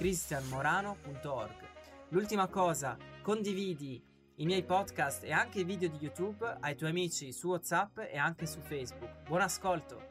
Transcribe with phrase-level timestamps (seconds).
[0.00, 1.56] cristianmorano.org.
[2.08, 4.02] L'ultima cosa, condividi
[4.36, 8.16] i miei podcast e anche i video di YouTube ai tuoi amici su WhatsApp e
[8.16, 9.28] anche su Facebook.
[9.28, 10.08] Buon ascolto!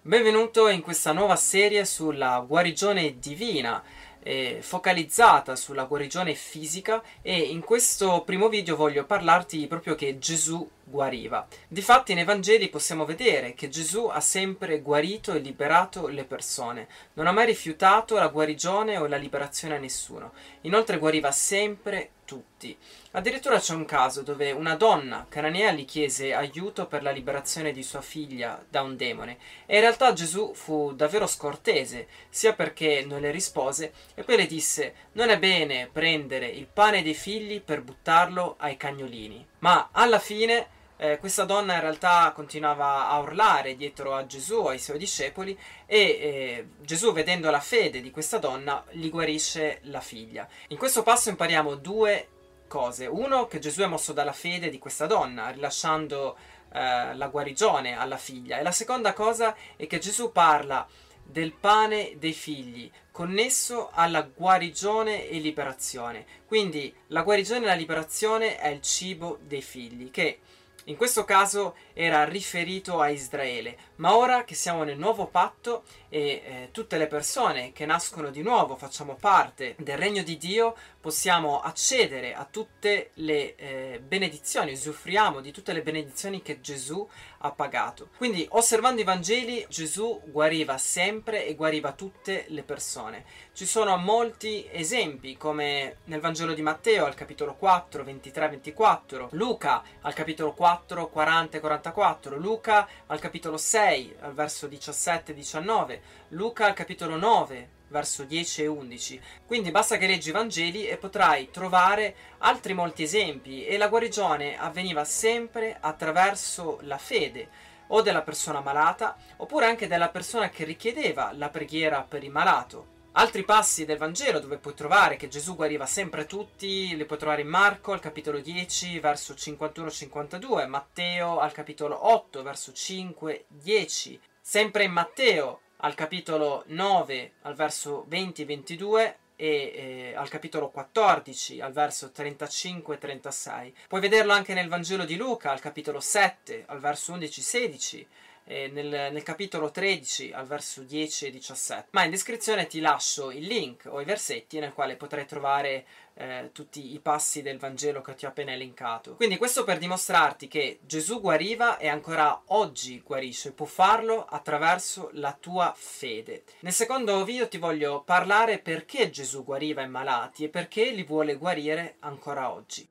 [0.00, 3.84] Benvenuto in questa nuova serie sulla guarigione divina
[4.22, 10.66] eh, focalizzata sulla guarigione fisica e in questo primo video voglio parlarti proprio che Gesù
[10.88, 11.46] guariva.
[11.66, 17.26] Difatti nei Vangeli possiamo vedere che Gesù ha sempre guarito e liberato le persone, non
[17.26, 20.32] ha mai rifiutato la guarigione o la liberazione a nessuno.
[20.62, 22.76] Inoltre guariva sempre tutti.
[23.12, 27.82] Addirittura c'è un caso dove una donna cananea gli chiese aiuto per la liberazione di
[27.82, 33.20] sua figlia da un demone e in realtà Gesù fu davvero scortese, sia perché non
[33.20, 37.82] le rispose e poi le disse non è bene prendere il pane dei figli per
[37.82, 39.46] buttarlo ai cagnolini.
[39.66, 44.78] Ma alla fine eh, questa donna in realtà continuava a urlare dietro a Gesù, ai
[44.78, 50.46] suoi discepoli, e eh, Gesù, vedendo la fede di questa donna, gli guarisce la figlia.
[50.68, 52.28] In questo passo impariamo due
[52.68, 53.06] cose.
[53.06, 56.36] Uno, che Gesù è mosso dalla fede di questa donna, rilasciando
[56.72, 58.58] eh, la guarigione alla figlia.
[58.58, 60.86] E la seconda cosa è che Gesù parla
[61.26, 66.24] del pane dei figli, connesso alla guarigione e liberazione.
[66.46, 70.38] Quindi la guarigione e la liberazione è il cibo dei figli, che
[70.84, 76.20] in questo caso era riferito a Israele, ma ora che siamo nel nuovo patto e
[76.20, 81.60] eh, tutte le persone che nascono di nuovo facciamo parte del regno di Dio, possiamo
[81.60, 87.08] accedere a tutte le eh, benedizioni, usufruiamo di tutte le benedizioni che Gesù
[87.38, 88.10] ha pagato.
[88.18, 93.24] Quindi osservando i Vangeli Gesù guariva sempre e guariva tutte le persone.
[93.54, 100.12] Ci sono molti esempi come nel Vangelo di Matteo al capitolo 4, 23-24, Luca al
[100.12, 101.60] capitolo 4, 40
[101.92, 105.98] 44, Luca al capitolo 6 al verso 17-19,
[106.28, 109.20] Luca al capitolo 9 verso 10 e 11.
[109.46, 114.58] Quindi basta che leggi i Vangeli e potrai trovare altri molti esempi e la guarigione
[114.58, 117.48] avveniva sempre attraverso la fede
[117.88, 122.95] o della persona malata oppure anche della persona che richiedeva la preghiera per il malato.
[123.18, 127.40] Altri passi del Vangelo dove puoi trovare che Gesù guariva sempre tutti, li puoi trovare
[127.40, 134.92] in Marco al capitolo 10 verso 51-52, Matteo al capitolo 8 verso 5-10, sempre in
[134.92, 143.72] Matteo al capitolo 9 al verso 20-22 e eh, al capitolo 14 al verso 35-36.
[143.88, 148.04] Puoi vederlo anche nel Vangelo di Luca al capitolo 7 al verso 11-16
[148.46, 151.88] eh, nel, nel, capitolo 13 al verso 10 e 17.
[151.90, 155.84] Ma in descrizione ti lascio il link o i versetti nel quale potrai trovare
[156.14, 159.16] eh, tutti i passi del Vangelo che ti ho appena elencato.
[159.16, 165.36] Quindi questo per dimostrarti che Gesù guariva e ancora oggi guarisce, può farlo attraverso la
[165.38, 166.44] tua fede.
[166.60, 171.34] Nel secondo video ti voglio parlare perché Gesù guariva i malati e perché li vuole
[171.34, 172.88] guarire ancora oggi.